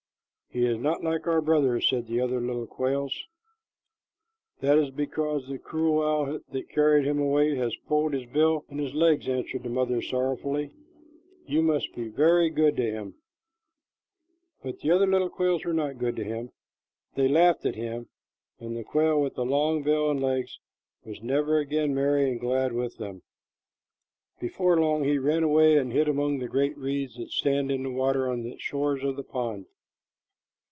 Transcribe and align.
"He 0.53 0.65
is 0.65 0.79
not 0.79 1.01
like 1.01 1.27
our 1.27 1.39
brother," 1.39 1.79
said 1.79 2.07
the 2.07 2.19
other 2.19 2.41
little 2.41 2.67
quails. 2.67 3.17
"That 4.59 4.77
is 4.77 4.89
because 4.91 5.47
the 5.47 5.57
cruel 5.57 6.01
owl 6.05 6.39
that 6.51 6.67
carried 6.69 7.07
him 7.07 7.19
away 7.21 7.55
has 7.55 7.73
pulled 7.87 8.11
his 8.11 8.25
bill 8.25 8.65
and 8.67 8.77
his 8.77 8.93
legs," 8.93 9.29
answered 9.29 9.63
the 9.63 9.69
mother 9.69 10.01
sorrowfully. 10.01 10.73
"You 11.47 11.61
must 11.61 11.95
be 11.95 12.09
very 12.09 12.49
good 12.49 12.75
to 12.75 12.83
him." 12.83 13.15
But 14.61 14.79
the 14.81 14.91
other 14.91 15.07
little 15.07 15.29
quails 15.29 15.63
were 15.63 15.71
not 15.71 15.97
good 15.97 16.17
to 16.17 16.23
him. 16.25 16.51
They 17.15 17.29
laughed 17.29 17.65
at 17.65 17.75
him, 17.75 18.09
and 18.59 18.75
the 18.75 18.83
quail 18.83 19.21
with 19.21 19.35
the 19.35 19.45
long 19.45 19.83
bill 19.83 20.11
and 20.11 20.21
legs 20.21 20.59
was 21.05 21.23
never 21.23 21.59
again 21.59 21.95
merry 21.95 22.29
and 22.29 22.41
glad 22.41 22.73
with 22.73 22.97
them. 22.97 23.21
Before 24.41 24.77
long 24.77 25.05
he 25.05 25.17
ran 25.17 25.43
away 25.43 25.77
and 25.77 25.93
hid 25.93 26.09
among 26.09 26.39
the 26.39 26.49
great 26.49 26.77
reeds 26.77 27.15
that 27.15 27.31
stand 27.31 27.71
in 27.71 27.83
the 27.83 27.89
water 27.89 28.25
and 28.29 28.43
on 28.43 28.49
the 28.49 28.59
shores 28.59 29.01
of 29.05 29.15
the 29.15 29.23
pond. 29.23 29.67